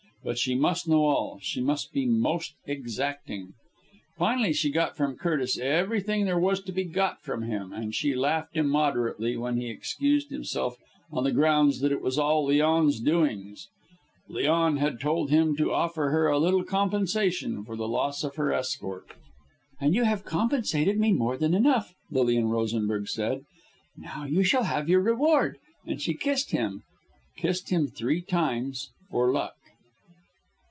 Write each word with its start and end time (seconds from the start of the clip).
But 0.23 0.37
she 0.37 0.53
must 0.53 0.87
know 0.87 1.05
all. 1.05 1.39
She 1.41 1.61
must 1.61 1.93
be 1.93 2.05
most 2.05 2.53
exacting. 2.67 3.53
Finally, 4.19 4.53
she 4.53 4.69
got 4.69 4.95
from 4.95 5.15
Curtis 5.17 5.57
everything 5.57 6.25
there 6.25 6.37
was 6.37 6.61
to 6.61 6.71
be 6.71 6.83
got 6.83 7.23
from 7.23 7.41
him, 7.41 7.73
and 7.73 7.95
she 7.95 8.13
laughed 8.13 8.55
immoderately, 8.55 9.35
when 9.35 9.57
he 9.59 9.69
excused 9.71 10.29
himself 10.29 10.77
on 11.11 11.23
the 11.23 11.31
grounds 11.31 11.79
that 11.79 11.91
it 11.91 12.03
was 12.03 12.19
all 12.19 12.45
Leon's 12.45 12.99
doings 12.99 13.69
Leon 14.27 14.77
had 14.77 14.99
told 15.01 15.31
him 15.31 15.55
to 15.55 15.73
offer 15.73 16.09
her 16.11 16.27
a 16.27 16.37
little 16.37 16.63
compensation 16.63 17.63
for 17.65 17.75
the 17.75 17.87
loss 17.87 18.23
of 18.23 18.35
her 18.35 18.53
escort. 18.53 19.07
"And 19.79 19.95
you 19.95 20.03
have 20.03 20.23
compensated 20.23 20.99
me 20.99 21.13
more 21.13 21.35
than 21.35 21.55
enough," 21.55 21.95
Lilian 22.11 22.47
Rosenberg 22.47 23.07
said. 23.07 23.41
"Now 23.97 24.25
you 24.25 24.43
shall 24.43 24.65
have 24.65 24.87
your 24.87 25.01
reward," 25.01 25.57
and 25.87 25.99
she 25.99 26.13
kissed 26.13 26.51
him 26.51 26.83
kissed 27.37 27.71
him 27.71 27.87
three 27.87 28.21
times 28.21 28.91
for 29.09 29.31
luck. 29.31 29.55